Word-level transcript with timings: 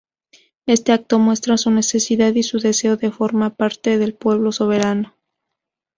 Este 0.65 0.93
acto 0.93 1.19
muestra 1.19 1.57
su 1.57 1.69
necesidad 1.69 2.33
y 2.33 2.41
su 2.41 2.57
deseo 2.57 2.97
de 2.97 3.11
formar 3.11 3.53
parte 3.55 3.99
del 3.99 4.15
pueblo 4.15 4.51
soberano. 4.51 5.15